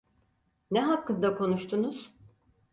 [0.71, 2.13] Ne hakkında konuştunuz?